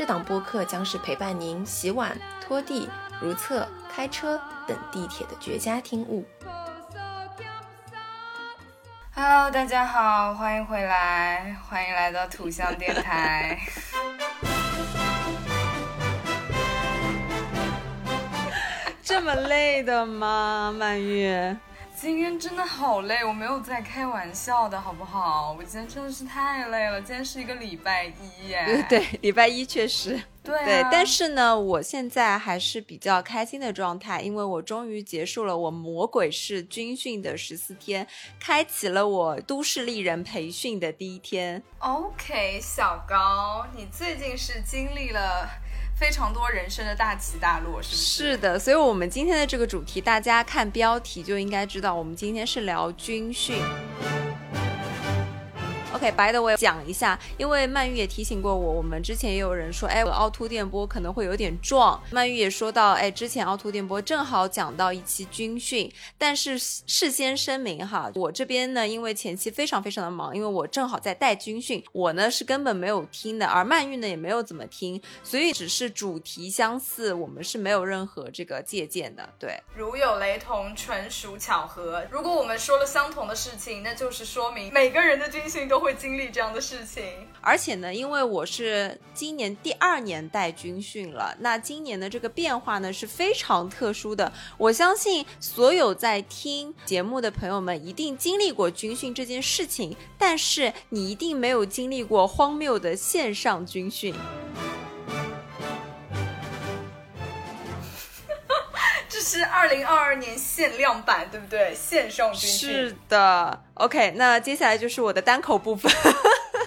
[0.00, 2.88] 这档播客将是陪伴您洗碗、拖地、
[3.20, 6.24] 如厕、开车等地铁的绝佳听物。
[9.14, 13.60] Hello，大家好，欢迎回来，欢迎来到土象电台。
[19.04, 21.54] 这么累的吗，曼玉？
[22.00, 25.54] 今天真的好累，我没有在开玩笑的，好不好？
[25.58, 28.82] 我今天真的是太累了，今天是一个礼拜一耶。
[28.88, 30.18] 对，礼拜一确实。
[30.42, 38.06] 对对，但是呢，我现在还是比较开心的状态，因为我终于结束了我魔鬼式军训的十四天，
[38.40, 41.62] 开启了我都市丽人培训的第一天。
[41.80, 45.46] OK，小高，你最近是经历了。
[46.00, 48.02] 非常多人生的大起大落，是不是？
[48.32, 53.56] 是的，所以我们今天的这个主题，大家看标题就应该知道，我们今天是聊军训。
[56.00, 62.02] OK，by the way，讲一下，因为曼玉也提醒过我，我们之前也有人说，哎，我凹凸电波可能会有点壮。
[62.10, 79.28] 曼玉也说到，哎，之前凹凸电波正好讲到一期军训，但是事先声明哈，我这边呢，因为前期非常非常的忙，因为我正好在带军训，我呢是根本没有听的，而曼玉呢也没有怎么听，所以只是主题相似，我们是没有任何这个借鉴的。
[79.38, 82.02] 对，如有雷同，纯属巧合。
[82.10, 85.89] 如果我们说了相同的事情，那就是说明每个人的军训都会。
[85.94, 87.02] 经历这样的事情，
[87.40, 94.32] 而且呢，因为我是今年第二年带军训了，那今年的这个变化呢是非常特殊的。
[94.58, 104.14] 我相信所有在听节目的朋友们一定经历过军训这件事情，但是你一定没有经历过荒谬的线上军训。
[109.30, 111.72] 是二零二二年限量版，对不对？
[111.72, 112.68] 线上军训。
[112.68, 113.62] 是的。
[113.74, 115.90] OK，那接下来就是我的单口部分。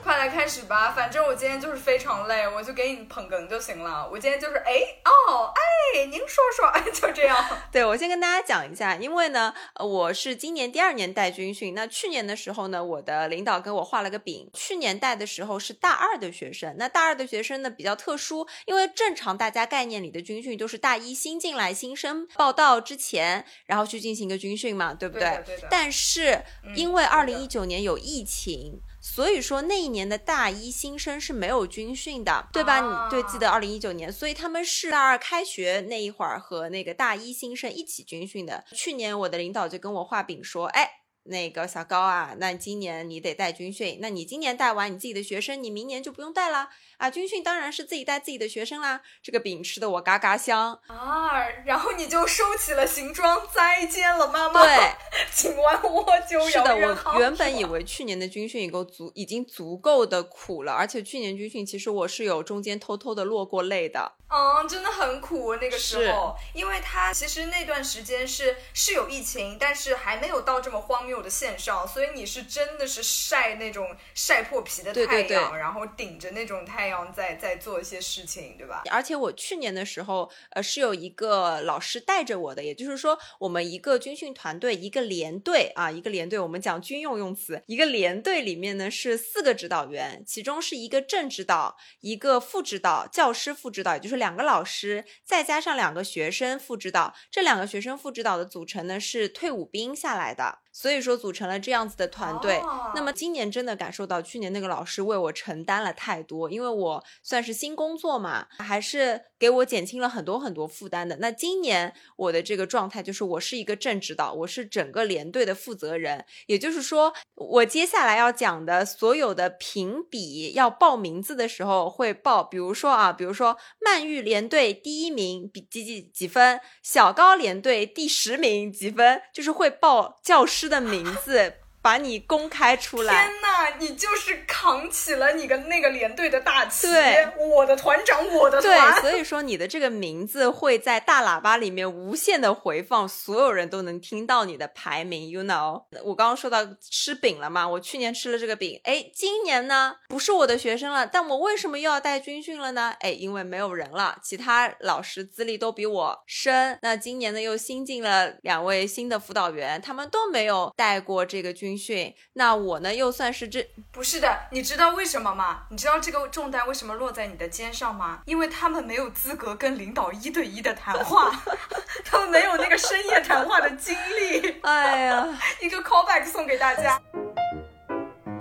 [0.04, 4.06] 快来开始吧，反正我今天就是非常累，我就给你捧哏就行了。
[4.12, 4.74] 我今天就是哎
[5.06, 5.50] 哦
[5.96, 7.42] 哎，您说说，哎 就这样。
[7.72, 11.74] 对我先跟大家讲一下，因为呢，我是今年第二年带军训。
[11.74, 14.50] 那去年的时候呢，我的领导给我画了个饼。
[14.54, 25.42] 去年带的时候是大二的学生，那大二的学生呢比较特殊，因为正常大家概念里的军训都是大一新进来新生报到之前，然后去进行一个军训嘛，对不对？
[25.46, 25.68] 对的。
[25.72, 26.44] 但是
[26.76, 28.82] 因为二零一九年有疫情。
[29.06, 32.80] 所以说那一年的大一新生是没有军训的，对吧？
[32.80, 38.64] 你对记得二零一九年，所以他们是大二开学那一会儿和那个大一新生一起军训的。
[38.72, 40.90] 去年我的领导就跟我画饼说，哎，
[41.24, 46.70] 那个小高啊，那今年你得带军训，那你今年带完你自己的学生，你明年就不用带了。
[46.98, 49.02] 啊，军训当然是自己带自己的学生啦。
[49.22, 54.64] 这个饼吃的我嘎嘎香啊，然后你就收起了行装，再见了，妈妈。
[54.64, 54.96] 对，
[55.34, 64.14] 请完我就是的，我原本以为去年的军训已够足，已经足够的苦了，而且去年军训其实我是有中间偷偷的落过泪的。
[64.30, 77.04] 嗯，真的很苦那个时候，因为他其实那段时间是是有疫情，但是还没有到这么荒谬的线上，所以你是真的是晒那种晒破皮的太阳，然后顶着那种太阳。
[77.14, 78.84] 在在做一些事情，对吧？
[78.90, 100.60] 而且我去年的时候，呃，是有一个老师带着我的，也就是说，我们一个军训团队，一个连队啊，一个连队，我们讲军用用词，一个连队里面呢是四个指导员，其中是一个正指导，一个副指导，教师副指导，也就是两个老师，再加上两个学生副指导，这两个学生副指导的组成呢是退伍兵下来的。
[100.76, 102.60] 所以说组成了这样子的团队。
[102.96, 111.18] 那么今年真的感受到去年那个老师为我承担了太多，因为我算是新工作嘛，还是给我减轻了很多很多负担的。
[111.18, 116.24] 那今年我的这个状态就是我是一个正指导，我是整个连队的负责人。
[116.46, 130.46] 也就是说，我接下来要讲的所有的评比要报名字的时候会报，比如说啊，比如说曼玉连队第一名比几几几分，小高连队第十名几分，就是会报教。
[130.54, 133.14] 师的名字把你公开出来。
[133.14, 138.94] 天呐，你就是扛起了你跟那个连队的大旗，对，我的团长，我的团。
[138.94, 145.30] 对，所以说你的这个名字会在大喇叭里面无限的回放，所有人都能听到你的排名。
[145.30, 147.68] You know，我刚刚说到吃饼了嘛？
[147.68, 152.94] 我去年吃了这个饼，哎，今年呢不是我的学生了，但我为什么又要带军训了呢？
[153.02, 156.80] 哎，因为没有人了，其他老师资历都比我深。
[156.82, 165.64] 那今年呢又新进了两位新的辅导员，他们都没有带过这个军训，那我呢又算是这不是的，你知道为什么吗？
[165.70, 168.22] 你知道这个重担为什么落在你的肩上吗？
[168.26, 171.32] 因为他们没有资格跟领导一对一的谈话，
[172.06, 174.60] 他们没有那个深夜谈话的经历。
[174.62, 175.28] 哎呀，
[175.62, 177.02] 一个 callback 送给大家。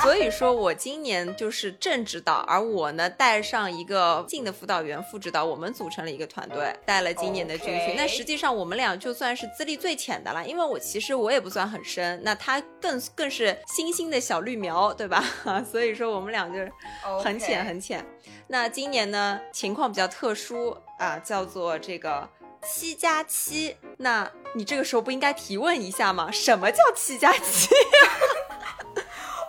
[0.02, 7.94] 所以说我今年就是正指导，而我呢带上一个进的辅导员副指导，我们组成了一个团队，带了今年的军训。
[7.96, 15.24] 那实际上我们俩就算是资历最浅的了，因为我其实我也不算很深，那他更更是新兴的小绿苗，对吧？
[15.70, 16.70] 所以说我们俩就是
[17.22, 18.04] 很浅很浅。
[18.48, 22.28] 那今年呢情况比较特殊啊，叫做这个
[22.64, 23.76] 七加七。
[23.98, 26.28] 那你这个时候不应该提问一下吗？
[26.32, 27.68] 什么叫七加七？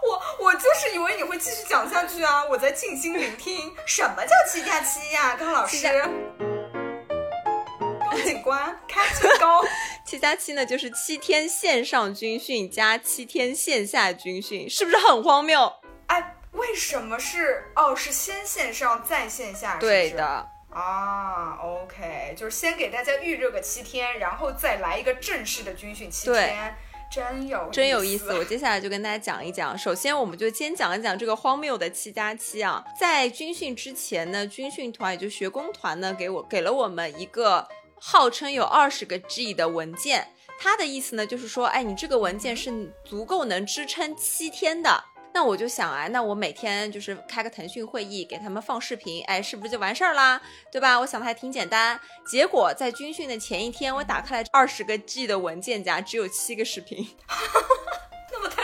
[0.06, 2.44] 我我就是以为你会继续讲下去啊！
[2.46, 3.74] 我在静心聆听。
[3.86, 5.36] 什么叫七加七呀？
[5.38, 5.88] 高老师，
[8.00, 9.64] 高警官，开最高。
[10.06, 15.74] 七加七呢，就是七天线上军训加七天线下军训，是不是很荒谬？
[16.08, 17.72] 哎，为什么是？
[17.76, 20.50] 哦，是先线上再线下，对的。
[20.70, 26.76] 啊，OK，就是先给大家预热个七天，然后再来一个正式的军训七天。
[27.14, 29.78] 真有真有意思，我接下来就跟大家讲一讲。
[29.78, 32.84] 首先，我们就先讲一讲这个荒谬的七加七啊。
[33.00, 37.68] 在军训之前呢，军训团也就学工团呢，给我给了我们一个
[38.00, 40.28] 号称有二十个 G 的文件。
[40.60, 45.04] 它的意思呢，就是说，哎，你这个文件是足够能支撑七天的。
[45.34, 50.42] 那我就想啊，那我每天就是开个腾讯会议，给他们放视频，哎，是不是就完事儿啦？
[50.72, 51.00] 对吧？
[51.00, 52.00] 我想的还挺简单。
[52.26, 57.08] 结果在军训的前一天，我打开了二十个 G 的文件夹，只有七个视频。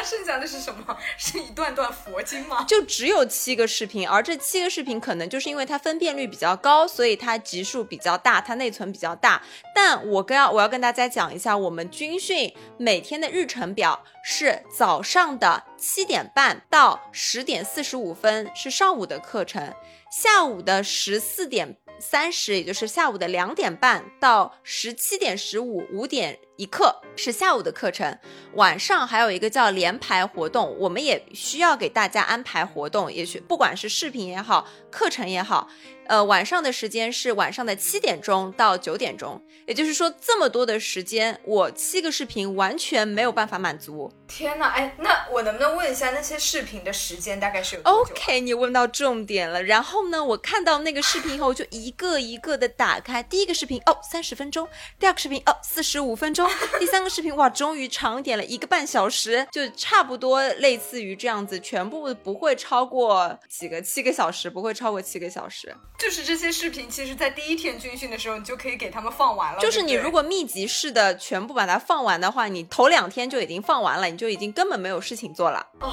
[0.03, 0.97] 剩下的是什么？
[1.17, 2.65] 是一段段佛经吗？
[2.67, 9.41] 就只有七个视频，而这七个视频可能就是因为它分辨率比较高，所以它集数比较大，它内存比较大。
[9.75, 19.73] 但我跟要我要跟大家讲一下，我们军训每天的日程表是早上的七点半到十点四十五分是上午的课程，
[20.11, 26.39] 下午的十四点三十，也就是下午的两点半到十七点十五五点。
[26.59, 28.19] 一课是下午的课程，
[28.56, 35.69] 晚上还有一个叫连排活动，我们也需要给大家安排活动，也许不管是视频也好，课程也好。
[36.07, 44.12] 呃，晚上的时间是晚上的七点钟到九点钟，也就是说这么多的时间，我七个视频完全没有办法满足。
[44.27, 49.62] 天呐，哎，那我能不能问一下那些视频的时间大概是有多久？OK，你问到重点了。
[49.62, 53.21] 然后呢，我看到那个视频以后，就一个一个的打开。
[53.21, 54.65] 第一个视频哦，三十分钟；
[54.97, 56.49] 第二个视频哦，四十五分钟；
[56.80, 65.75] 第三个视频哇，终于长点了一个半小时，就差不多类似于这样子，全部不会超过几个七个小时，不会超过七个小时。
[65.98, 69.60] 就是这些视频，其实，在第一天军训的时候，你就可以给他们放完了。
[69.60, 75.66] 就是你如果密集式的全部把它放完的话，你头两天就已经放完了，你就已经根本没有事情做了。
[75.81, 75.92] 哦，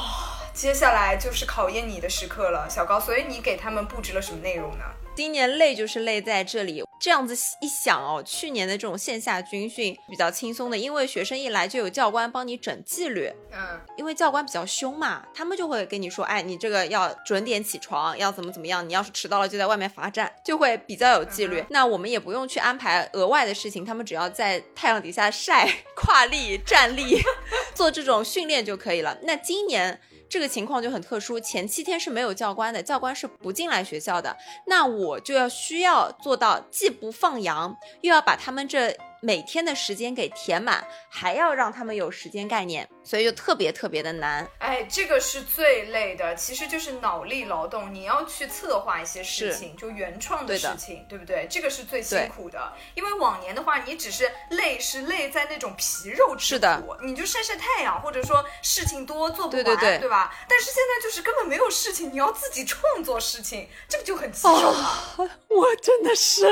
[0.55, 3.01] 接下来就是考验你的时刻了，小高。
[3.01, 4.85] 所以你给他们布置了什么内容呢？
[5.17, 13.31] 今年累就是累在这里，这样子一想哦，去年的这种线下军训比较轻松的，因为学生一来就有教官帮你整纪律。
[13.53, 21.65] 嗯，因为教官比较凶嘛，他们就会跟你说，哎，你这个要准点起床，要怎么怎么样，你要是迟到了就在外面罚站，就会比较有纪律。
[21.71, 27.21] 那我们也不用去安排额外的事情，他们只要在太阳底下晒、 跨立、站立，
[27.75, 29.19] 做这种训练就可以了。
[29.23, 30.01] 那今年。
[30.29, 34.37] 这个情况就很特殊，前七天是没有教官的，教官是不进来学校的，
[34.67, 38.97] 那我就要需要做到既既不放羊，又要把他们这。
[39.27, 44.49] 每天的时间给填满，还要让他们有时间概念，所以就特别特别的难。
[44.61, 51.49] 哎，这个是最累的，其实就是脑力劳动，你要去策划一些事情，就原创的事情，对不对？
[51.51, 60.33] 这个是最辛苦的，因为往年的话，你只是累，是累在那种皮肉之苦，你就晒晒太阳，或者说事情多做不完，对对吧？
[60.49, 65.11] 但是现在就是根本没有事情，你要自己创作事情，这个就很棘手了。
[65.51, 66.47] 我真的是，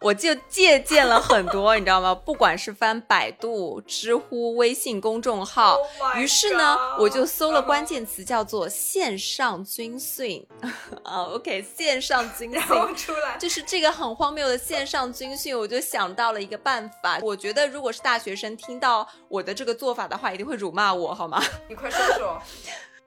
[0.00, 2.13] 我就借鉴了很多，你知道吗？
[2.14, 10.46] 呃，不管是翻百度、知乎、微信公众号 Oh 于是呢，我就搜了嗯关键词叫做线上军训。
[11.02, 12.60] 啊，OK，线上军训
[12.94, 17.18] 出来，就是这个很荒谬的线上军训，我就想到了一个办法。
[17.22, 21.42] 我觉得如果是大学生听到我的这个做法的话，一定会辱骂我，好吗？
[21.68, 22.42] 你快说说。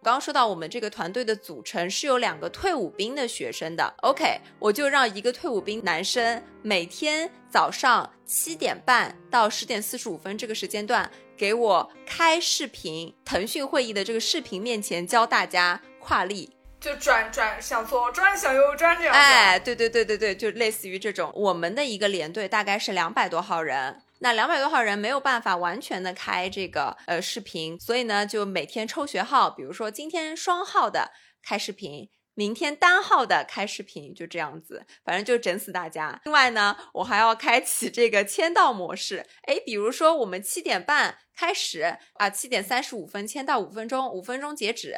[0.07, 16.49] 刚刚说到我们这个团队的组成是有两个退伍兵的学生的，OK，我就让一个退伍兵男生每天早上七点半到十点四十五分这个时间段给我开视频，腾讯会议的这个视频面前教大家跨立。
[16.79, 19.19] 就转转向左转向右转这样子。
[19.19, 21.29] 哎，对对对对对，就类似于这种。
[21.35, 31.11] 我们的一个连队大概是两百多号人，那两百多号人没有办法完全的开这个呃视频，所以呢，就每天抽学号，比如说今天双号的
[31.43, 32.09] 开视频。
[32.39, 36.21] 明天单号的开视频就这样子，反正就整死大家。
[36.25, 39.25] 另外呢，我还要开启这个签到模式。
[39.47, 44.93] 诶，比如说我们七点半开始啊，七点三十五分签到五分钟，五分钟截止。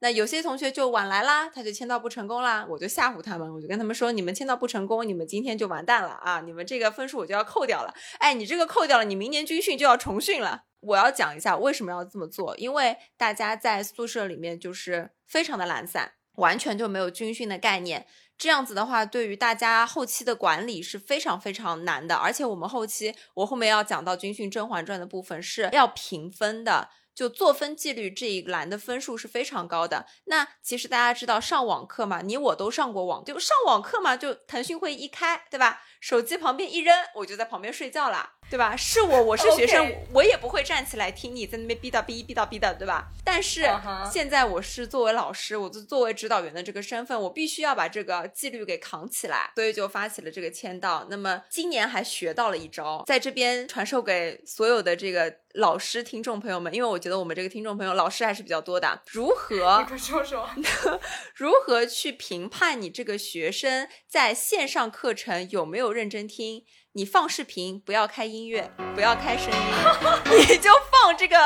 [0.00, 7.94] 那有些同学就晚来啦，他就签到不成功啦，我就吓唬他们，我就跟他们说，你们签到不成功，你们今天就完蛋了啊，你们这个分数我就要扣掉了。
[8.18, 10.64] 哎，你这个扣掉了，你明年军训就要重训了。
[10.80, 18.06] 我要讲一下为什么要这么做，因为大家在宿舍里面就是非常的懒散，完全就没有军训的概念。
[18.36, 22.16] 这样子的话，对于大家后期的管理是非常非常难的。
[22.16, 26.90] 而且我们后期，我后面要讲到军训《甄嬛传》的部分是要评分的。
[27.14, 30.06] 就作分纪律这一栏的分数是非常高的。
[30.24, 35.82] 那其实大家知道上网课嘛，你我都上过网，就上网课嘛，就腾讯会议一开，对吧？
[36.00, 38.76] 手机旁边一扔，我就在旁边睡觉啦，对吧？
[38.76, 43.08] 是我，我是学生 我也不会站起来听你在那边逼叨逼逼叨逼的，对吧？
[43.24, 43.68] 但是
[44.12, 51.06] 现在我是作为老师，我就作为指导员的这个身份，我必须要把这个纪律给扛起来，所以就发起了这个签到。
[51.10, 60.48] 那么今年还学到了一招，在这边传授给所有的这个老师听众朋友们，因为我觉得我们这个听众朋友老师还是比较多的，如 你何快说说。
[61.34, 66.64] 如何去评判你这个学生在线上课程有没有认真听？
[66.96, 69.58] 你放视频不要开音乐，不要开声音，
[70.48, 71.36] 你就放这个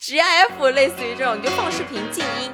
[0.00, 2.50] GIF，类似于这种，你就放视频静音.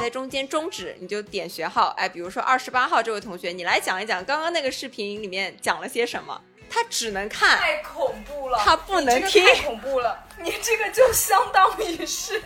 [0.00, 1.88] 在中间终止，你就点学号。
[1.96, 6.40] 哎，比如说二十八号这位同学，你来讲一讲刚刚那个视频里面讲了些什么？
[6.70, 12.42] 他只能看，太恐怖了，他不能听太恐怖了，你这个就相当于是，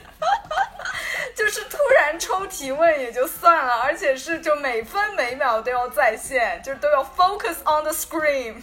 [1.36, 8.62] 就是突然抽提问也就算了，而且是就每分每秒都要在线，就都要 focus on the screen。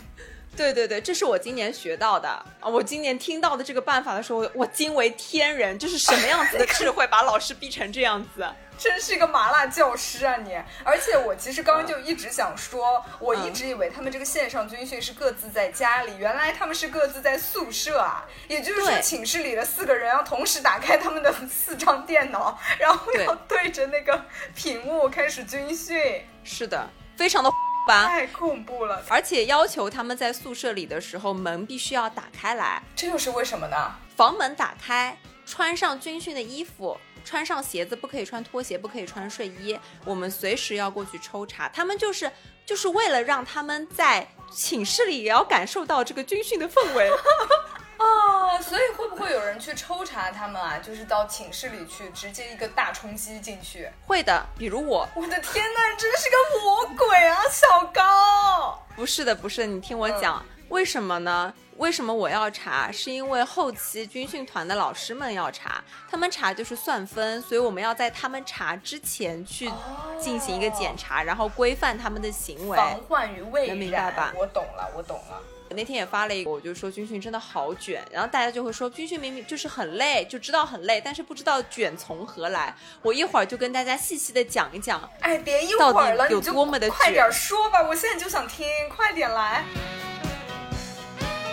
[0.57, 2.67] 对对对，这是我今年学到的啊！
[2.67, 8.45] 我今年听到的这个办法的时候，我惊为天人，这是什么样子的智慧，把老师逼成这样子？
[8.79, 10.55] 真是一个麻辣教师啊你！
[10.85, 18.25] 而且我其实刚刚就一直想说，我一直以为他们这个线上军训是各自在家里，原来他们是各自在宿舍啊。
[18.47, 24.23] 也就是说，寝室里的四个人要同时打开他们的四张电脑， 然后要对着那个
[24.55, 27.51] 屏幕开始军训，是的，非常的
[27.85, 28.07] 烦。
[28.07, 29.03] 太恐怖了！
[29.09, 33.93] 而且要求他们在宿舍里的时候门必须要打开来，这又是为什么呢？
[34.15, 36.97] 房门打开，穿上军训的衣服，
[37.29, 39.79] 穿上鞋子，不可以穿拖鞋，不可以穿睡衣。
[40.03, 41.69] 我们随时要过去抽查。
[41.69, 42.31] 他们就是
[42.65, 47.07] 就是为了让他们在寝室里也要感受到这个军训的氛围。
[47.99, 50.79] 哦，所以会不会有人去抽查他们啊？
[50.79, 53.87] 就是到寝室里去，直接一个大冲击进去。
[54.07, 58.83] 会的，比如我，我的天呐，你真是个魔鬼啊，小高！
[58.95, 61.53] 不是的，不是，你听我讲，为什么呢？
[61.77, 62.91] 为什么我要查？
[62.91, 69.71] 是因为后期军训团的老师们要查，他们查就是算分，所以我们要在他们查之前去
[70.19, 72.77] 进行一个检查，然后规范他们的行为。
[72.77, 75.41] 防患于未然，能明白吧我懂了，我懂了。
[75.69, 82.75] 我那天也发了一个，我就说军训真的好卷，然后大家就会说军训明明就是很累，就知道很累，但是不知道卷从何来。
[83.01, 85.09] 我一会儿就跟大家细细的讲一讲。
[85.21, 89.63] 哎，别一会儿了，有多么的卷快点说吧，我现在就想听，快点来。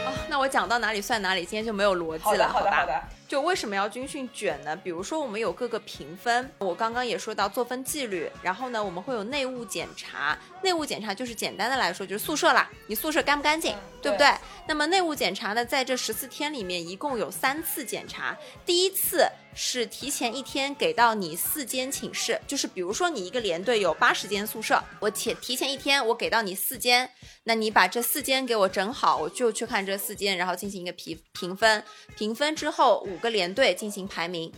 [0.06, 3.02] 啊，那我讲到哪里算哪里，今天就没有逻辑了，好的，吧？
[3.28, 4.76] 就为什么要军训卷呢？
[4.76, 14.33] 比如说我们有各个评分，我刚刚也说到作分纪律，然后呢我们会有内务检查，内务检查就是简单的来说就是宿舍啦，你宿舍干不干净，嗯对不对？
[14.68, 27.11] 那么内务检查呢，在这十四天里面一共有三次检查，第一次是提前一天给到你四间寝室，就是比如说你一个连队有八十间宿舍，我且提前一天我给到你四间，
[27.45, 31.83] 那你把这四间给我整好，我就去看这四间，然后进行一个评评分，
[32.16, 34.52] 评分之后五个连队进行排名。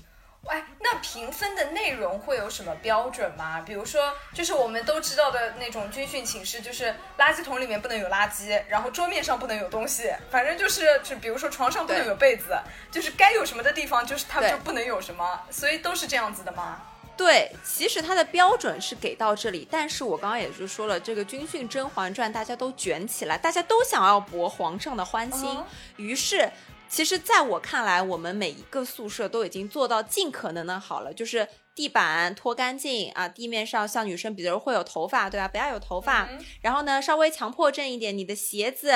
[0.47, 3.61] 哎，那评分的内容会有什么标准吗？
[3.67, 12.57] 比如说，就是我们都知道的那种军训寝室，就是垃圾桶里面不能有垃圾，然后桌面上不能有东西，反正就是，就比如说床上不能有被子，
[12.91, 16.81] 就是该有什么的地方，就是他们就不能有什么，所以都是这样子的吗？
[17.15, 26.49] 对，其实它的标准是给到这里，但是我刚刚也就说了，这个军训《甄嬛传》大家都卷起来，大家都想要博皇上的欢心，嗯于是。
[26.89, 35.47] 其实，在我看来，我们每一个宿舍都已经做到尽可能的好了，就是地板拖干净啊，地面上像女生，比如会有头发，对吧？
[35.47, 36.25] 不要有头发。
[36.25, 38.93] 嗯然后呢，稍微强迫症一点，你的鞋子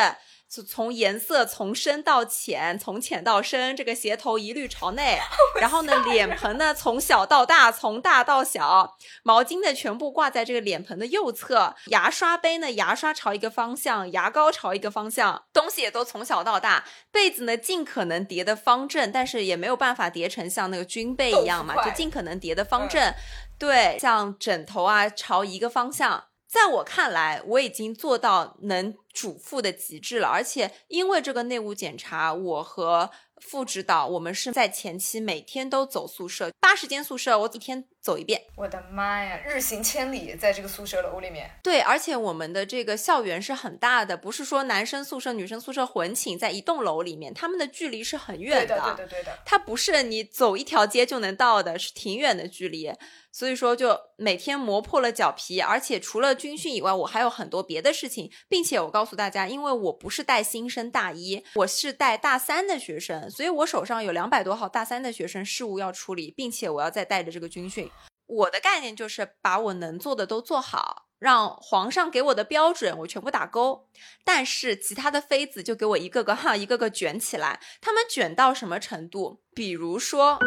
[0.53, 5.19] 从从颜色从深到浅，从浅到深，这个鞋头一律朝内。
[5.59, 16.85] 然后呢，脸盆呢从小到大，从大到小，毛巾呢全部挂在这个脸盆的右侧，牙刷杯呢牙刷朝一个方向，牙膏朝一个方向，东西也都从小到大。
[17.11, 23.15] 被子呢尽可能叠的方正，但是也没有办法叠成像那个军被一样嘛，就尽可能叠的方正。
[23.59, 26.25] 对，像枕头啊朝一个方向。
[26.53, 38.43] 在我看来，我已经做到能主妇的极致了，而且因为这个内务检查，我和副指导我们是在前期每天都走宿舍，八十间宿舍我一天走一遍。
[38.57, 49.39] 我的妈呀，日行千里，在这个宿舍楼里面，对，而且我们的这个校园是很大的，不是说男生宿舍、女生宿舍混寝在一栋楼里面，他们的距离是很对远的，对的，对的。
[49.45, 52.93] 它不是你走一条街就能到的，是挺远的距离。
[53.35, 67.89] 所以说，就每天磨破了脚皮，而且除了军训以外，我还有很多别的事情，并且我告诉大家，因为我不是带新生大一，我是带大三的学生，所以我手上有两百多号大三的学生事务要处理，并且我要再带着这个军训。
[68.33, 73.89] 我的概念就是把我能做的都做好，让皇上给我的标准我全部打勾，
[74.25, 79.43] 但是其他的妃子就给我一个个哈一个个卷起来，他们卷到什么程度？
[79.55, 80.39] 比如说。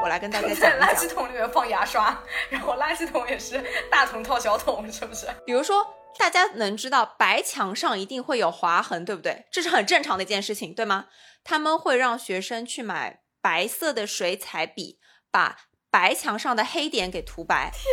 [0.00, 2.16] 我来跟大家讲在垃圾，桶里面放牙刷，
[2.50, 3.60] 然后垃圾桶也是
[3.90, 5.26] 大桶套小桶，是不是？
[5.44, 5.84] 比如说，
[6.18, 9.46] 大家能知道白墙上一定会有划痕，对不对？
[9.50, 11.06] 这是很正常的一件事情，对吗？
[11.44, 14.98] 他们会让学生去买白色的水彩笔，
[15.30, 15.58] 把
[15.90, 17.70] 白墙上的黑点给涂白。
[17.72, 17.84] 天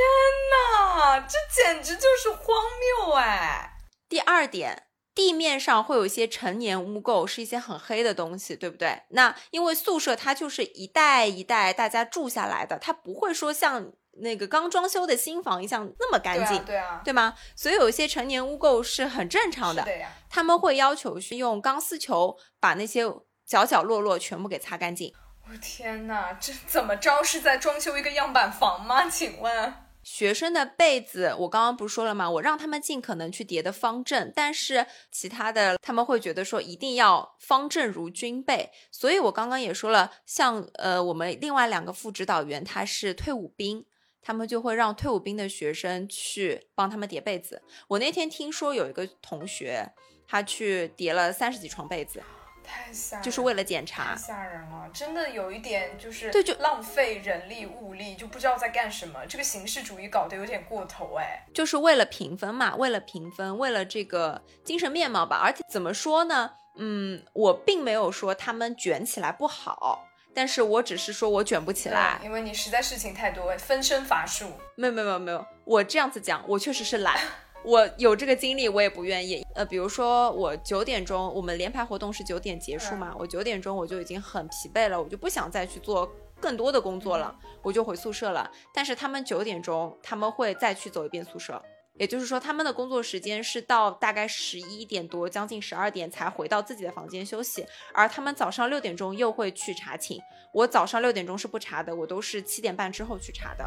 [0.50, 2.63] 哪，这简直就是荒
[3.05, 3.74] 谬哎！
[4.10, 9.03] 第二点，地面上会有一些陈年污垢，是一些很黑的东西，对不对？
[9.10, 13.91] 那因为宿舍它就是一代一代大家住下来的，它不会说像
[14.22, 17.36] 那个刚装修的新房一样那么干对净，啊，对啊，对吗？
[17.55, 19.84] 所以有一些陈年污垢是很正常的。
[19.84, 20.12] 是的呀。
[20.29, 23.03] 他们会要求去用钢丝球把那些
[23.45, 25.13] 角角落落全部给擦干净。
[25.50, 29.10] 我天哪，这怎么着是在装修一个样板房吗？
[29.10, 29.74] 请问？
[30.03, 32.27] 学生的被子，我刚刚不是说了吗？
[32.27, 38.71] 我让他们尽可能去叠的方正，但是其他的他们会觉得说一定要方正如军被。
[38.91, 43.86] 所以我刚刚也说了，像呃我们另外两个副指导员他是退伍兵，
[44.23, 47.62] 他们就会让退伍兵的学生去帮他们叠被子。
[47.88, 49.88] 我那天听说有一个同学，
[50.27, 52.23] 他去叠了三十几床被子，
[52.63, 54.15] 太吓人了，就是为了检查太。
[54.15, 59.26] 吓人了，真的有一点就是对就浪费人力物力，就不知道在干什么。
[59.28, 61.45] 这个形式主义搞得有点过头哎。
[61.54, 65.41] 就是为了评分嘛，为了评分，为了这个精神面貌吧。
[65.43, 66.52] 而且怎么说呢？
[66.78, 72.17] 嗯，我并没有说他们卷起来不好，但是我只是说我卷不起来。
[72.24, 74.54] 因为你实在事情太多，分身乏术。
[74.76, 77.17] 没有没有没有没有，我这样子讲，我确实是懒。
[77.63, 79.45] 我有这个精力，我也不愿意。
[79.54, 88.50] 呃，比如说我九点钟，我们联排活动是九点结束嘛，我九点钟我就已经很疲惫了，我就不想再去做更多的工作了，我就回宿舍了。
[88.74, 91.62] 但是他们九点钟他们会再去走一遍宿舍，
[91.97, 100.19] 也就是说他们的工作时间是到大概十一点多，将近十二点才回到自己的房间休息，而他们早上六点钟又会去查寝。
[100.54, 103.65] 我早上六点钟是不查的，我都是七点半之后去查的。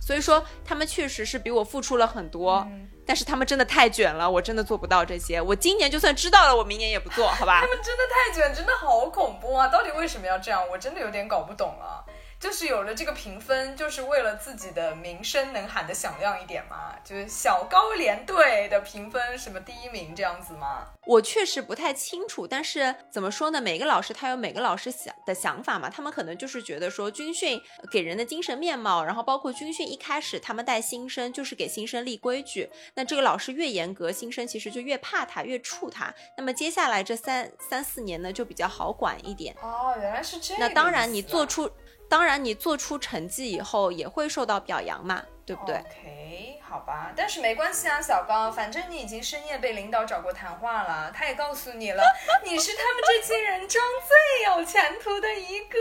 [0.00, 5.40] 所以说，他们确实是比我付出了很多，嗯但是他们真的太卷了，我真的做不到这些。
[5.40, 7.66] 我今年就算知道了，我明年也不做，好吧他？
[7.66, 9.66] 们真的太卷，真的好恐怖啊！
[9.68, 10.62] 到底为什么要这样？
[10.68, 12.04] 我真的有点搞不懂了。
[12.40, 16.94] 就是有了这个评分，就是为了自己的名声能喊得响亮一点嘛？
[17.04, 20.86] 就是小高连队的评分什么第一名这样子吗？
[21.04, 23.60] 我确实不太清楚，但是怎么说呢？
[23.60, 36.14] 每个老师他有每个老师想的想法嘛，他们可能就是觉得说军训给人的精神面貌，然后包括军训一开始他们带新生就是给新生立规矩，那这个老师越严格，新生其实就越怕他，越怵他。
[36.36, 39.56] 那么接下来这三三四年呢，就比较好管一点。
[39.60, 40.60] 哦，原来是这样。
[40.60, 41.68] 那当然，你做出，
[42.08, 52.02] 当然你做出成绩以后也会受到表扬嘛，对不对？OK，好吧，但是没关系啊，小高，反正你已经深夜被领导找过谈话了，他也告诉你了，
[52.44, 55.78] 你是他们这群人中最有前途的一个，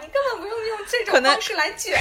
[0.00, 1.98] 你根本不用用这种方式来卷。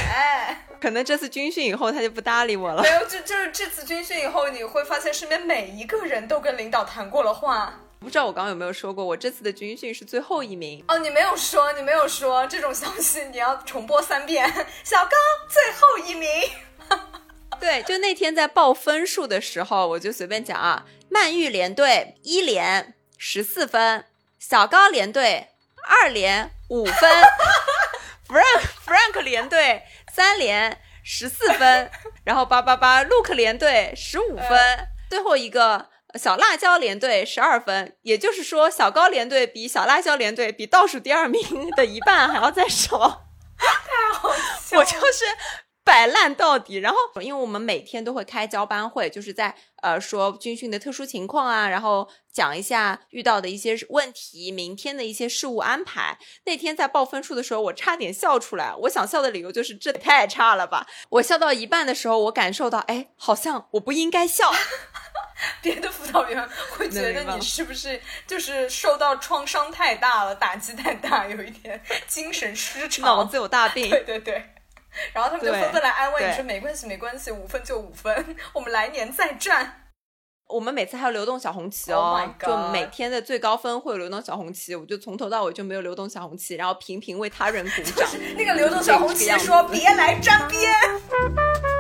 [0.80, 2.90] 可能这次军训以后他就不搭理我了没。
[2.90, 7.82] 有，就就是这次军训以后，你会发现身边每一个人都跟领导谈过了话。
[8.00, 10.84] 不知道我刚刚有没有说过，我这次的军训是最后一名。
[10.88, 14.48] 哦，你没有说，你没有说这种消息，你要重播三遍。
[14.84, 15.12] 小高
[15.50, 16.30] 最后一名，
[17.60, 24.06] 对，就那天在报分数的时候，我就随便讲啊，曼玉连队一连十四分，
[24.40, 25.50] 小高连队
[25.90, 27.12] 二连五分
[28.28, 29.84] ，Frank Frank 连队
[30.14, 31.92] 三连十四分，
[32.24, 35.90] 然后八八八 Luke 连队十五分，最后一个。
[36.16, 41.42] 小辣椒连队十二分，也就是说，小高连队比小辣椒连队比倒数第二名
[41.76, 43.26] 的一半还要再少。
[44.78, 45.26] 我就是
[45.84, 46.76] 摆烂到底。
[46.76, 56.18] 然后，因为我们每天都会开交班会，就是在呃说军训的特殊情况啊，然后讲一下遇到的一些问题，明天的一些事务安排。
[56.46, 58.74] 那天在报分数的时候，我差点笑出来。
[58.82, 60.88] 我想笑的理由就是这太差了吧！
[61.10, 64.52] 我笑到一半的时候，我感受到，哎，好像我不应该笑。
[65.62, 73.90] 别的辅导员会觉得你是不是就是受到创伤太大了，打击太大，有一点精神失常，脑子有大病。
[73.90, 74.44] 对对对。
[75.14, 79.84] 然后他们就纷纷来安慰你说没关系没关系，五分就五分， 我们来年再战。
[80.48, 88.10] 我们每次还有流动小红旗 Oh 哦就每天的最高分会有流动小红旗，我就从头到尾就没有流动小红旗，然后频频为他人鼓掌。
[88.38, 91.77] 那个流动小红旗说别来沾边。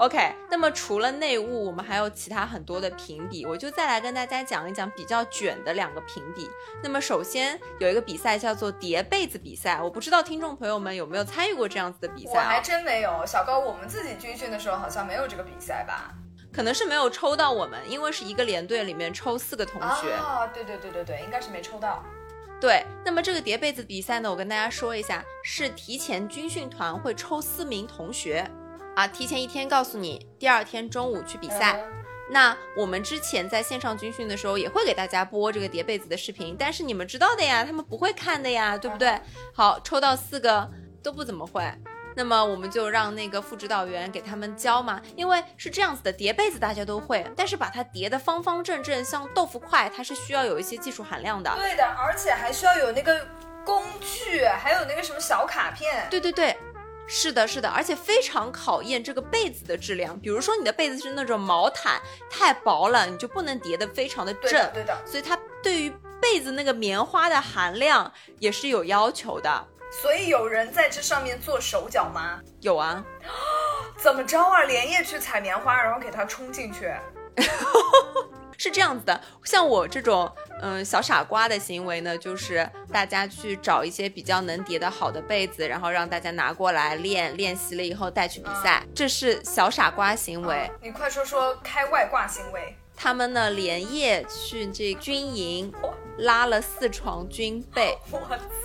[0.00, 6.48] OK，那么除了内务，我们还有其他很多的评比，我就再来跟大家讲一讲比较卷的两个评比。
[6.82, 12.60] 那么首先有一个比赛叫做叠被子比赛，我不知道听众朋友们有没有参与过这样子的比赛我还啊？
[12.62, 16.14] 真没有，小高，我们自己军训的时候好像没有这个比赛吧？
[16.50, 20.14] 可能是没有抽到我们，因为是一个连队里面抽四个同学。
[20.14, 22.02] 啊，对对对对对，应该是没抽到。
[22.58, 28.50] 对，那么这个叠被子比赛呢，我跟大家说一下，是提前军训团会抽四名同学，
[28.94, 31.72] 啊，提前一天告诉你，第二天中午去比赛。
[31.78, 31.92] 嗯
[32.32, 39.20] 那我们之前在线上军训的时候，也会给大家播这个叠被子的视频，但是你们知道的呀，他们不会看的呀，对不对？
[39.52, 40.70] 好，抽到四个
[41.02, 41.68] 都不怎么会。
[42.14, 51.52] 那么我们就让那个副指导员给他们教嘛，因为是这样子的，叠被子大家都会，但是把它叠得方方正正，像豆腐块，它是需要有一些技术含量的。
[51.56, 53.26] 对的，而且还需要有那个
[53.64, 56.06] 工具，还有那个什么小卡片。
[56.08, 56.56] 对对对，
[57.12, 60.16] 是的，是的，而且非常考验这个被子的质量。
[60.20, 64.96] 比如说你的被子是那种毛毯，太薄了，你就不能叠得非常的正对的，，对的。
[65.04, 65.92] 所以它对于
[66.22, 69.66] 被子那个棉花的含量也是有要求的。
[69.90, 72.40] 所以有人在这上面做手脚吗？
[72.60, 73.04] 有啊，
[73.96, 74.62] 怎么着啊？
[74.62, 76.94] 连夜去采棉花，然后给它冲进去。
[78.60, 90.70] 是这样子的，像我这种嗯小傻瓜的行为呢，就是大家去找一些比较能叠的好的被子，然后让大家拿过来练，练习了以后带去比赛，这是小傻瓜行为。
[90.82, 92.76] 你快说说开外挂行为。
[92.94, 95.72] 他们呢连夜去这军营
[96.18, 97.96] 拉了四床军 被。
[98.10, 98.20] 我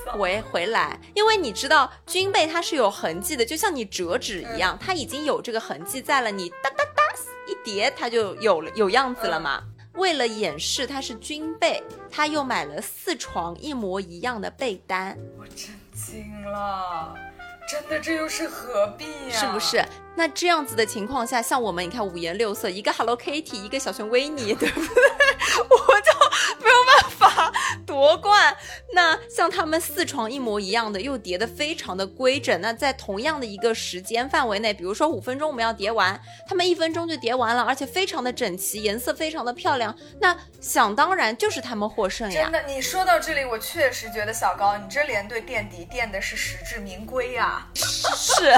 [0.05, 0.17] 操！
[0.17, 7.03] 回回来，因为你知道军被它是有痕迹的，就像你折纸一样，它已经有这个痕迹在了，你哒哒哒
[7.47, 9.63] 一叠，它就有了有样子了嘛。
[9.95, 11.81] 为了掩饰它是军被，
[12.11, 17.15] 他又买了四床一模一样的被单，我震惊了，
[17.67, 19.83] 真的，这又是何必呀、是不是？
[20.17, 25.03] 那这样子的情况下，像我们，你看五颜六色，一个 Hello Kitty，一个小熊维尼，对不对？
[25.69, 26.11] 我就
[26.63, 27.14] 没有办法
[27.95, 28.53] 夺冠。
[28.93, 32.59] 那像他们四床一模一样的，又叠得非常的规整。
[32.59, 39.95] 那在同样的一个时间范围内，比如说五分钟我们要叠完，他们一分钟就叠完了，而且非常的整齐，颜色非常的漂亮。
[40.19, 42.51] 那想当然就是他们获胜呀真。
[42.51, 48.53] 的，你说到这里，我确实觉得小高，你这连队垫底垫的是实至名归呀、是，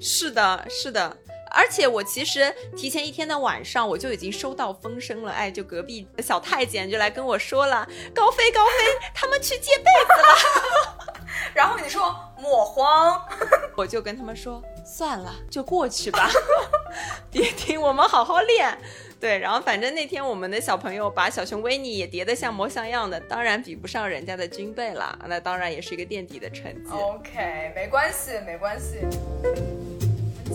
[0.00, 1.16] 是的，是的。
[1.50, 5.32] 而且我其实提前一天的晚上，我就已经收到风声了。
[5.32, 11.06] 哎，就隔壁的小太监就来跟我说了，高飞高飞，他们去借被子了。
[11.54, 13.20] 然后你说莫慌，
[13.76, 16.30] 我就跟他们说，算了，就过去吧，
[17.30, 18.78] 别听我们好好练。
[19.18, 26.90] 对，然后反正那天我们的小朋友把小熊维尼也叠得像模像样的，当然比不上人家的军备了，那当然也是一个垫底的成绩。
[26.92, 29.00] OK，没关系，没关系。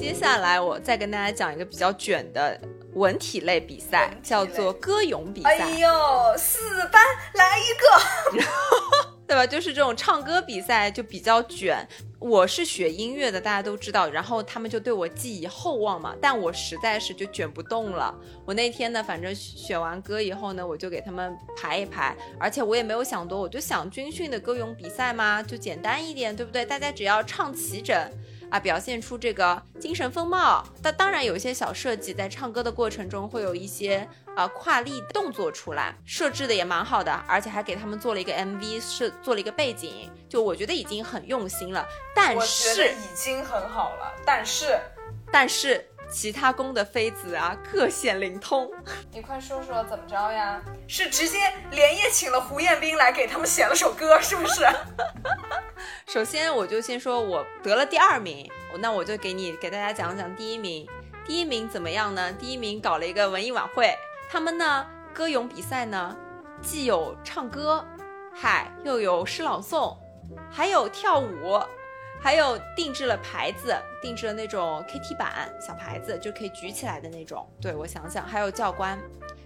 [0.05, 2.61] 接下来我再跟大家讲一个比较卷的
[2.93, 5.49] 文体类比赛叫做歌咏比赛。
[5.49, 7.63] 哎呦，四班来一
[8.37, 8.45] 个，
[9.25, 9.47] 对吧？
[9.47, 11.83] 就是这种唱歌比赛就比较卷。
[12.19, 16.13] 我是学音乐的，大家都知道，然后他们就对我寄以厚望嘛。
[16.21, 18.13] 但我实在是就卷不动了。
[18.45, 26.63] 我那天呢，反正选完歌以后呢，我就给他们排一排，而且我也没有想多，我就想军训的歌咏比赛嘛，就简单一点，对不对？
[26.63, 27.99] 大家只要唱齐整。
[28.55, 30.63] 啊，表现出这个精神风貌。
[30.81, 41.85] 但当然有一些小设计，在唱歌的过程中会有一些啊跨力动作出来，设置的也蛮好的，而且还给他们做了一个 MV，是做了一个背景，就我觉得已经很用心了。
[42.15, 44.79] 但是已经很好了，但是
[45.29, 45.85] 但是。
[46.07, 48.69] 其他宫的妃子啊，各显灵通。
[49.11, 50.61] 你快说说怎么着呀？
[50.87, 51.39] 是直接
[51.71, 54.63] 连夜请了胡彦斌来给他们写了首歌，是不是？
[56.07, 58.47] 首先，我就先说我得了第二名，
[58.79, 60.87] 那我就给你给大家讲讲第一名。
[61.25, 62.31] 第一名怎么样呢？
[62.33, 63.91] 第一名搞了一个文艺晚会，
[64.29, 66.15] 他们呢歌咏比赛呢，
[66.61, 67.83] 既有唱歌，
[68.31, 69.97] 嗨，又有诗朗诵，
[70.51, 71.59] 还有跳舞。
[72.21, 77.47] 还有定制了牌子，定制了那种 KT 板小牌子，就可以举起来的那种。
[77.61, 78.97] 对我想想，还有教官，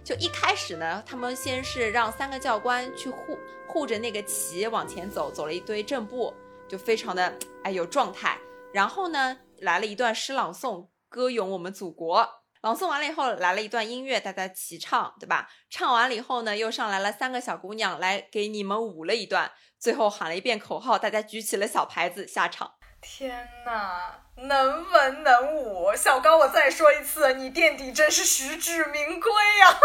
[0.02, 6.32] 就一开始呢，他们先是让三个教官去护护着那个旗往前走，走了一堆正步，
[6.70, 8.38] 就非常的哎有状态。
[8.72, 12.36] 然后呢，来了一段诗朗诵，歌咏我们祖国。
[12.62, 15.48] 朗诵完了以后，来了一段音乐，大家齐唱，对吧？
[15.70, 19.50] 唱完了以后呢，又上来了三个小姑娘来给你们舞了一段。
[19.78, 22.70] 最后喊了一遍口号，大家举起了小牌子下场。
[23.00, 29.80] 天哪，能文能武，小高，我再说一次，你垫底真是实至名归呀！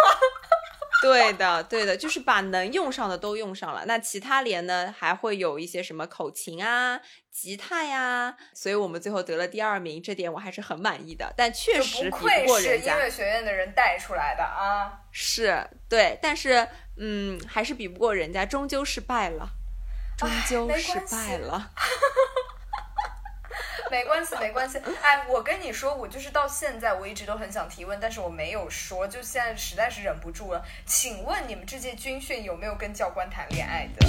[1.06, 3.86] 对的，对的，就是把能用上的都用上了。
[3.86, 7.00] 那其他连呢，还会有一些什么口琴啊、
[7.32, 11.34] 吉他呀，所以我们最后得了第二名，这点我还是很满意的。
[11.38, 12.94] 但确实比不过人家。
[12.96, 19.50] 音乐学院的人带出来的啊，是对，但是嗯，还是比不过人家，终究是败了。
[20.18, 21.74] 终究失败了，
[23.96, 24.78] 没关系，没关系。
[25.02, 30.62] 哎，我跟你说，我就是到现在我一直都很想提问，但是我没有说，就现在实在是忍不住了。
[30.86, 34.06] 请问你们这届军训有没有跟教官谈恋爱的？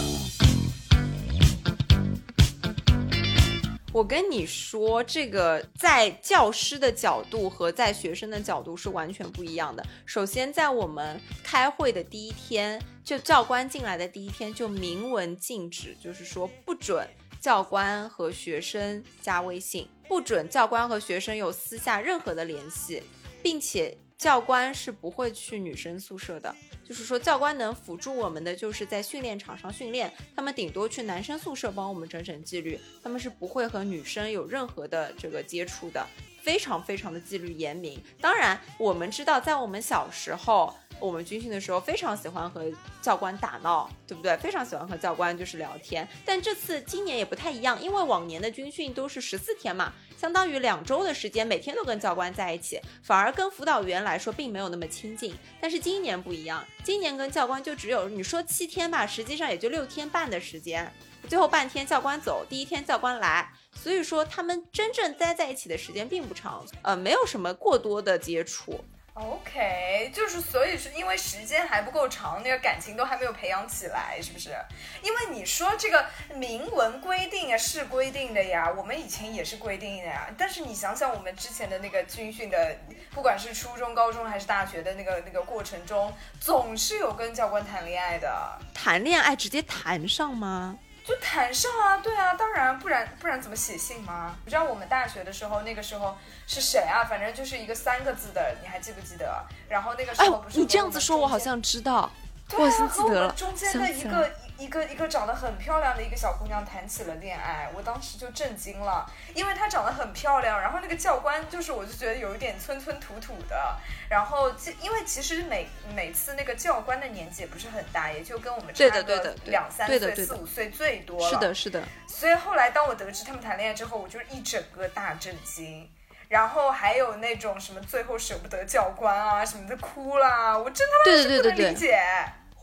[3.92, 9.87] 我跟你说，这个在教师的角度和在学生的角度是完全不一样的。
[10.05, 17.09] 首先，在我们开会的第一天，就教官进来的第一天就明文禁止，就是说不准
[17.47, 23.01] 教官和学生加微信，不准教官和学生有私下任何的联系，
[23.41, 26.53] 并且教官是不会去女生宿舍的。
[26.87, 30.12] 就是说，教官能辅助我们的，就是在训练场上训练。
[30.37, 36.07] 他们顶多去男生宿舍帮我们整整纪律，他们是不会和女生有任何的这个接触的，
[36.42, 38.01] 非常非常的纪律严明。
[38.20, 42.64] 当然，我们知道，在我们小时候，我们军训的时候，非常喜欢和
[43.03, 44.37] 教官打闹，对不对？
[44.37, 46.07] 非常喜欢和教官就是聊天。
[46.25, 49.92] 但这次今年也不太一样，因为往年的军训都是十四天嘛。
[50.17, 55.35] 相当于两周的时间，每天都跟教官在一起，反而跟辅导员来说并没有那么亲近。
[55.61, 60.91] 但是今年不一样，今年跟教官就只有你说七天吧，实际上也就六天半的时间，
[61.29, 68.83] 最后半天教官走，第一天教官来，所以说他们真正待在一起的时间并不长，呃，没有什么过多的接触。
[69.17, 74.55] OK，就是所以是因为时间还不够长，那个感情都还没有培养起来，是不是？
[75.03, 80.29] 因为你说这个明文规定啊，是规定的呀，我们以前也是规定的呀。
[80.37, 82.77] 但是你想想，我们之前的那个军训的，
[83.11, 88.59] 不管是初中、高中还是大学的那个那个过程中，总是有跟教官谈恋爱的。
[88.75, 90.79] 谈恋爱直接谈上吗？
[91.07, 94.35] 就谈上啊，对啊，当然，不然不然怎么写信吗？
[94.45, 96.16] 你知道我们大学的时候，那个时候
[96.49, 97.05] 是谁啊？
[97.05, 99.40] 反正就是一个三个字的，你还记不记得？
[99.69, 102.11] 然后那个时候不是你这样子说，我好像知道，
[102.55, 104.29] 我已经记得了，中间的一个。
[104.59, 113.77] 一个一个长得很漂亮的一个小姑娘谈起了恋爱，我当时就震惊了，因为她长得很漂亮，然后那个教官就是我就觉得有一点村村土土的，
[114.09, 121.83] 然后因为其实每每次那个教官的年纪也不是很大，也就跟我们差个两三岁四五岁最多了，是的，是的。
[122.09, 125.87] 所以后来当我得知他们谈恋爱之后，我就一整个大震惊，
[126.29, 132.01] 然后还有那种什么最后舍不得教官啊什么的哭啦，我真他妈是不能理解。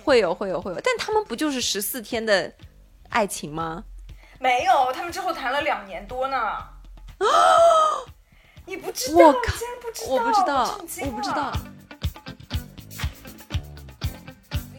[0.04, 2.52] 会有会有会有，但他们不就是十四天的
[3.10, 3.84] 爱情吗？
[4.40, 6.38] 没有，他们之后谈了两年多呢。
[6.38, 6.70] 啊！
[8.66, 9.28] 你不知道？
[9.28, 10.14] 我竟然不知道！
[10.14, 11.54] 我不知道，我不知道。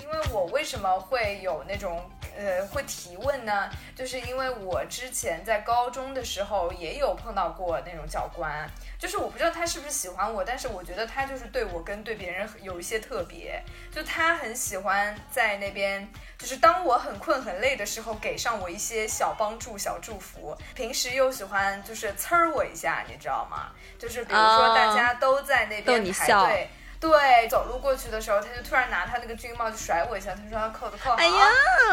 [0.01, 2.03] 因为我为什么会有那种
[2.37, 3.71] 呃会提问呢？
[3.97, 8.69] 就是因为我之前在高中的时候也有碰到过那种教官，
[9.05, 13.63] 就是我不知道他是不是喜欢我，但是我觉得他就是对我跟对别人有一些特别，
[13.93, 20.57] 就他很喜欢在那边，就是当我很困很累的时候，给上我一些小帮助、小祝福。
[20.75, 23.73] 平时又喜欢就是呲儿我一下，你知道吗？
[23.99, 26.71] 就是比如说哦大家都在那边排你笑队。
[27.05, 31.47] 对，走路过去的时候，他就突然拿他那个军帽就甩我一下，他说他扣子扣好，哎呀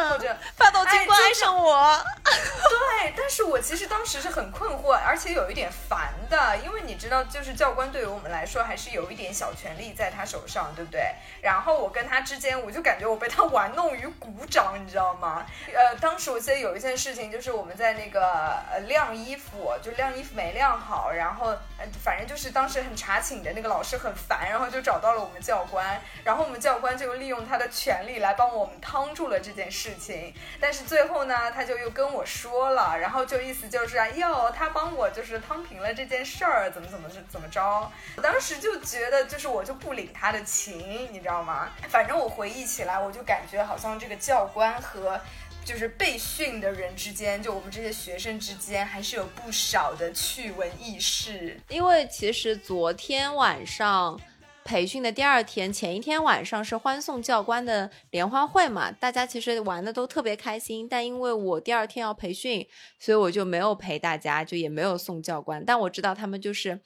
[0.10, 11.14] 或者霸道军官爱上我， 对，但是我其实当时是很困惑，而且有一点烦的，因为你知道，就是教官对于我们来说还是有一点小权利在他手上，对不对？
[11.42, 15.46] 然后我跟他之间，我就感觉我被他玩弄于股掌，你知道吗？
[15.76, 21.48] 呃，当时我记得有一件事情，就是我们在那个呃晾衣服，就晾衣服没晾好，然后
[21.78, 30.34] 呃反正就是当时很查寝的那个老师很烦，然后就找到了我们教官，然后我们教官就利用他的权利来帮我们趟住了这件事情。
[30.60, 37.92] 但是最后呢，他就又跟我说了，然后就意思就是啊，哟，他帮我就是趟平了这件事儿，怎么怎么怎么着。
[38.16, 41.70] 我当时就觉得，就是我就不领他的情，你知道吗？
[41.90, 45.20] 反正我回忆起来，我就感觉好像这个教官和。
[45.64, 51.56] 就是被训的人之间，就我们这些学生之间，还是有不少的趣闻轶事。
[51.70, 54.20] 因为其实昨天晚上
[54.64, 60.88] 培训的第二天，前一天晚上是欢送教官的联欢会嘛，大家其实玩的都特别开心。
[60.88, 62.66] 但因为我第二天要培训，
[63.00, 65.64] 所以我就没有陪大家，就也没有送教官。
[65.66, 66.80] 但我知道他们就是，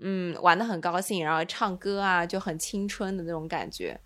[0.00, 4.00] 嗯，玩的很高兴，然后唱歌啊，就很青春的那种感觉。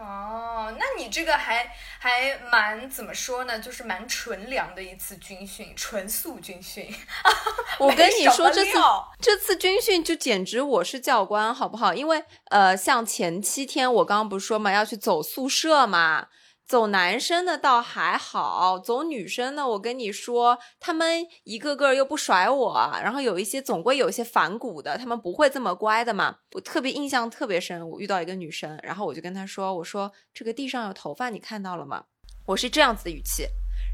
[0.00, 3.58] 哦，那你这个还还蛮怎么说呢？
[3.58, 6.88] 就是蛮纯良的一次军训，纯素军训。
[7.80, 8.78] 我跟你说，这次
[9.20, 11.92] 这次军训就简直我是教官，好不好？
[11.92, 16.28] 因为呃，像前七天我刚刚不是说嘛，要去走宿舍嘛，
[16.68, 26.36] 走男生的倒还好，走女生的，我跟你说，他们一个个又不甩我，然后有一些总归有一些反骨的，他们不会这么乖的嘛。
[26.52, 32.04] 我特别印象特别深，我遇到一个女生，然后我就跟她说，我说这个地上有头发，你看到了吗？
[32.44, 33.46] 我是这样子的语气。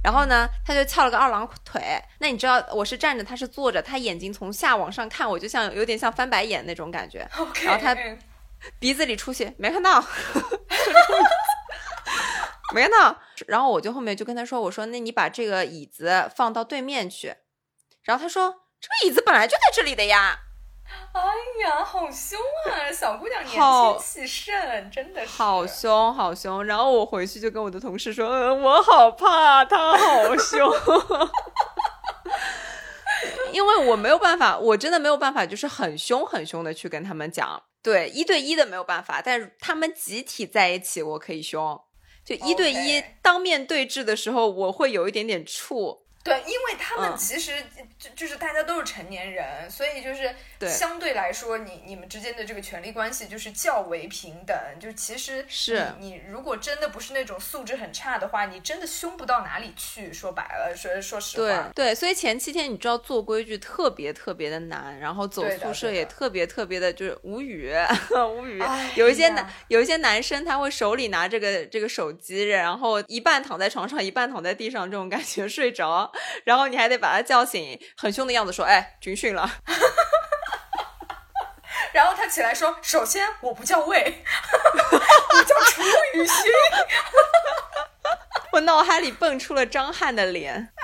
[0.02, 1.80] 然后呢，他就翘了个二郎腿。
[2.18, 7.20] 那你知道我是站着，他是坐着，他眼睛从下往上看，我就像有点像翻白眼那种感觉。
[7.62, 8.18] 然后他嗯
[8.80, 10.02] 鼻子里出血，没看到，
[12.74, 13.16] 没看到。
[13.46, 17.36] 然后我就后面就跟他说：“我说，那你把这个椅子放到对面去。”
[18.04, 20.40] 然后他说：“这个椅子本来就在这里的呀。
[21.12, 21.22] 哎
[21.62, 22.38] 呀，好凶
[22.70, 22.92] 啊！
[22.92, 26.62] 小姑娘年好轻气盛，真的”是好凶，好凶。
[26.64, 30.70] 然后我回去就跟我的同事说：“嗯，我好怕，他好凶。
[33.52, 41.80] ”因为我没有办法，我真的没有办法，就是很凶很凶的去跟他们讲，对一对一的没有办法，但是他们集体在一起，我可以凶。
[42.24, 46.03] 就一对一当面对质的时候，我会有一点点怵。
[46.24, 47.52] 对，因为他们嗯其实
[47.98, 50.34] 就就是大家都是成年人，所以就是
[50.66, 54.56] 相对来说，你你们之间的这个权利关系就是较为平等。
[54.80, 60.10] 就其实是你你如果真的不是那种素质很差的话，你真的凶不到哪里去。
[60.14, 67.70] 说白了，说说实话，对，所以前七天你知道做规矩特别特别的难，然后走宿舍也特别特别的就是无语
[68.36, 68.90] 无语哎。
[68.94, 76.10] 有一些呀男有一些男生他会手里拿这个这个手机，然后一半躺在床上，一半躺在地上，这种感觉 睡着，
[76.44, 79.50] 然后你还得把他叫醒，很凶的样子说：“哎，军训了。
[81.92, 83.96] 然后他起来说：“首先我不叫魏，
[84.92, 85.82] 我叫楚
[86.14, 86.34] 雨荨。
[88.52, 90.72] ”我脑海里蹦出了张翰的脸。
[90.76, 90.82] 我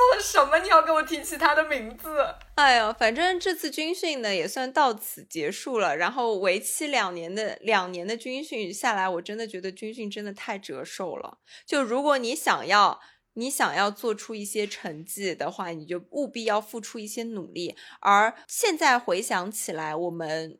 [0.00, 0.58] 做了什么？
[0.60, 2.08] 你要给我提起他的名字？
[2.54, 5.94] 哎呀，反正这次军训呢也算到此结束了。
[5.94, 11.38] 然后为期两年的两年的军训下来，我真的觉得军训真的太折寿了。
[11.66, 12.98] 就如果你想要
[13.34, 17.76] 你想要做出一些成绩的话，你就务必要付出一些努力。
[18.00, 20.58] 而现在回想起来，我们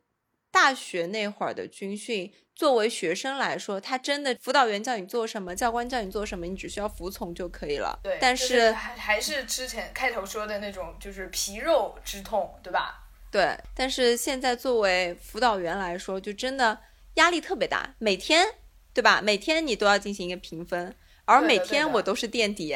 [0.51, 7.99] 大学那会儿的军训，作为学生来说，他真的辅导员叫你做什么，教官叫你做什么，你只需要服从就可以了。
[8.03, 13.07] 对，但就是还还是之前开头说的那种，就是皮肉之痛，对吧？
[13.31, 16.77] 对，但是现在作为辅导员来说，就真的
[17.15, 18.45] 压力特别大，每天，
[18.93, 19.19] 对吧？
[19.23, 20.95] 每天你都要进行一个评分，
[21.25, 22.75] 而每天我都是垫底，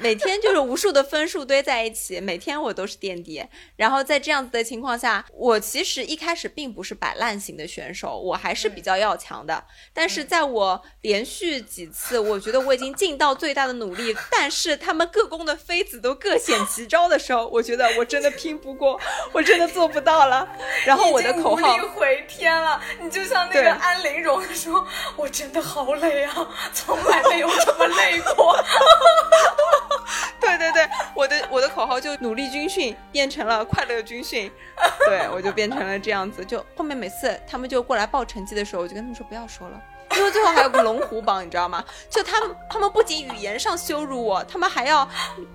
[0.00, 3.44] 每天就是无数的分数堆在一起，每天我都是垫底。
[3.76, 9.64] 然后在这样子的情况下，我其实一开始并不是摆烂型的选手，我还是比较要强的。
[9.94, 19.00] 但是在我连续几次，我觉得我已经尽到最大的努力，但是他们各宫的妃子都各显奇招的时候，我觉得我真的拼不过，
[19.32, 20.46] 我真的做不到了。
[20.84, 28.56] 然后我的口号回天了，你就像那个安陵容说：“我真的好累啊，从来没有这 么累过。
[30.40, 34.50] 对对对，我的我的口号就努力军训变成了快乐军训，
[35.06, 36.44] 对我就变成了这样子。
[36.44, 39.80] 就后面每次他们就过来报成绩的时候，我就跟他们说不要说了。
[40.16, 41.84] 因为最后还有个龙虎榜，你知道吗？
[42.08, 45.06] 就他们，他们不仅语言上羞辱我，他们还要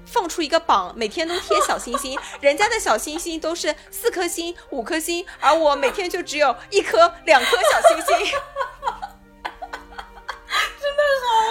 [0.05, 2.19] 放出一个榜，每天都贴小星星。
[2.41, 8.37] 人家的小星星都是四颗星、五颗星，而我每天就只有一颗、两颗小星星。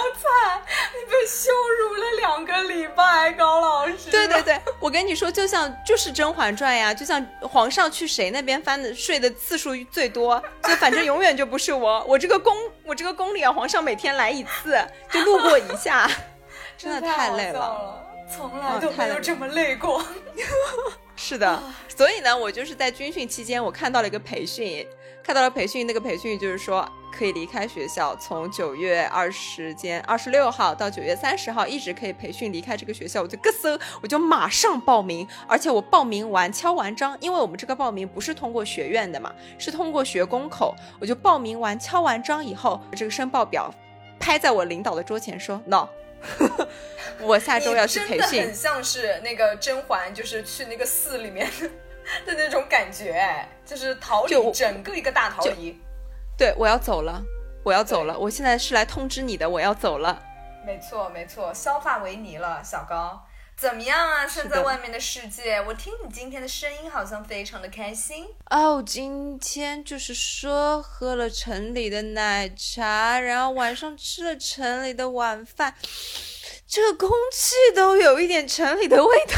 [0.01, 0.61] 好惨，
[0.95, 4.09] 你被羞辱了两个礼拜，高老师。
[4.09, 12.03] 对对对，我跟你说，就像就是《甄嬛传》呀，就像皇上去谁那边翻的睡的次数最多，就反正永远就不是我。
[12.05, 14.75] 我这个宫，我这个宫里啊，皇上每天来一次，
[15.11, 16.09] 就路过一下，
[16.79, 17.59] 真的太累了。
[17.59, 20.03] 了，从来都没有这么累过。
[21.23, 24.85] 是的，所以呢，我就是在军训期间，我看到了一个培训，
[25.23, 43.71] 看到了培训，那个培训就是说可以离开学校，从九月二十间二十六号到九月三十号，一直可以培训离开这个学校，我就咯噔，我就马上报名，而且我报名完敲完章，因为我们这个报名不是通过学院的嘛，是通过学工口，我就报名完敲完章以后，这个申报表
[44.19, 45.87] 拍在我领导的桌前说，no。
[47.19, 51.49] 我下周要去培训真的很，像是那个甄嬛，就是去那个寺里面
[52.25, 55.79] 的那种感觉，哎，就是逃就离整个一个大逃离。
[56.37, 57.21] 对我要走了，
[57.63, 60.21] 我要走了，我现在是来通知你的，我要走了。
[60.65, 63.19] 没错没错，削发为尼了，小高。
[63.61, 64.27] 怎么样啊？
[64.27, 68.25] 现在外面的世界，我听你今天的声音好像非常的开心。
[68.49, 75.75] 哦，今天就是说喝了城里的奶茶，然后晚上吃了城里的晚饭，
[76.67, 79.37] 这个空气都有一点城里的味道。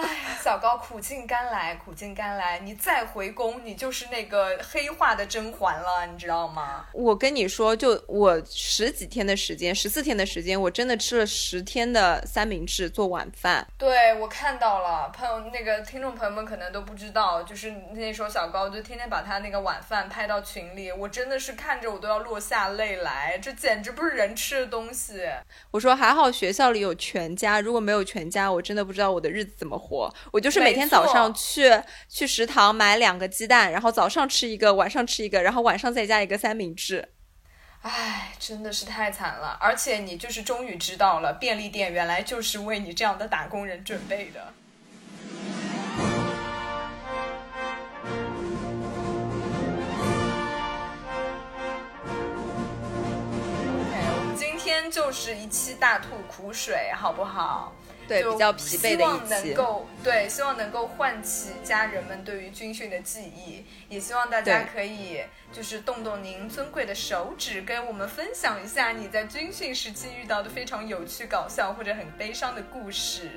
[0.00, 2.58] 哎，小高苦尽甘来，苦尽甘来。
[2.60, 6.86] 你再回宫，你就是那个黑化的甄嬛了，你知道吗？
[6.92, 13.66] 我跟你说，就我十几天的时间，十四天的时间，我真的吃了十天的三明治做晚饭。
[13.76, 25.28] 对，我看到了，朋友那个听众朋友们可能都不知道，就是那时候小高就天天把他那个晚饭拍到群里，我真的是看着我都要落下泪来，这简直不是人吃的东西。
[25.72, 29.89] 我说还好学校里有全家，如果没有全家，我真的不知道我的日子怎么活。
[30.32, 31.70] 我就是每天早上去
[32.08, 37.08] 去食堂买两个鸡蛋，然后早上吃一个，晚上吃一个，然后晚上再加一个三明治。
[37.82, 44.52] 唉，真的是太惨了，而且你就是终于知道了，便利店原来就是为你这样的打工人准备的。
[53.80, 57.72] OK，我们今天就是一期大吐苦水，好不好？
[58.10, 59.34] 对，比较疲惫的希望一期。
[59.34, 65.20] 能够对，希望能够唤起家人们对于军训的记忆，也希望大家可以
[65.52, 73.30] 就是动动您尊贵的手指，跟我们分享一下你在军训时期遇到的非常有趣、搞笑或者很悲伤的故事。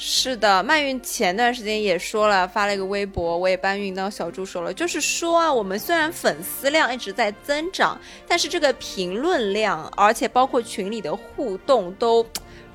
[0.00, 12.24] 是的，曼运前段时间也说了，发了一个微博，我也搬运到小助手了，就是说啊，我们虽然粉丝量一直在增长，但是这个评论量，而且包括群里的互动都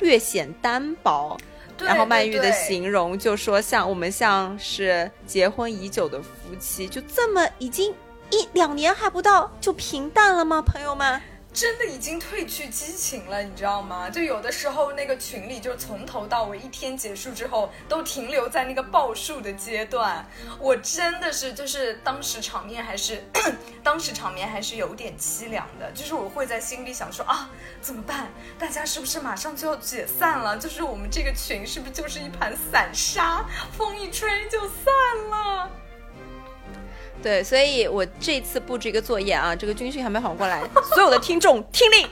[0.04, 1.36] 略显单薄。
[1.80, 7.92] 然后曼玉的形容就说像我们像是结婚已久的夫妻，就这么已经
[8.30, 10.62] 一两年还不到就平淡了吗？
[10.62, 11.20] 朋友们，
[11.54, 14.10] 真的已经褪去激情了，你知道吗？
[14.10, 20.26] 就有的时候那个群里，就从头到尾一天结束之后，都停留在那个报数的阶段。
[20.60, 23.24] 我真的是，就是当时场面还是，
[23.84, 25.92] 当时场面还是有点凄凉的。
[25.92, 27.48] 就是我会在心里想说啊，
[27.82, 28.32] 怎么办？
[28.58, 30.58] 大家是不是马上就要解散了？
[30.58, 33.46] 就是我们这个群是不是就是一盘散沙，
[33.78, 35.70] 风一吹就散了？
[37.24, 40.62] 对，所以我这次布置一个作业啊，这个军训还没缓过来，
[40.94, 42.08] 所有的听众听令，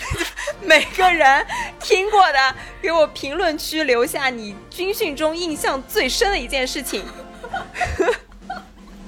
[0.64, 1.46] 每个人
[1.78, 7.04] 听过的，给我评论区留下你军训中印象最深的一件事情。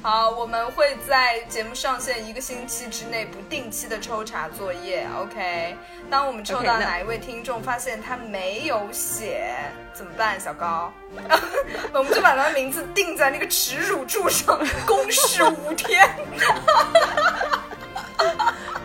[0.03, 5.76] 好，我们会在节目上线一个星期之内不定期的抽查作业，OK？
[6.09, 9.55] 当我们抽到哪一位听众发现他没有写，
[9.92, 10.40] 怎么办？
[10.40, 10.90] 小高，
[11.92, 16.09] 我们就把他的名字钉在那个耻辱柱上，公示五天。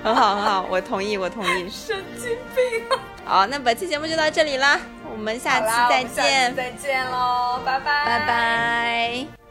[0.03, 1.70] 很好很好，我同意我同意。
[1.70, 2.84] 神经病！
[3.24, 4.78] 好，那本期节目就到这里啦，
[5.09, 8.20] 我们下期再见，再见喽，拜拜，拜。
[8.28, 9.45] 拜。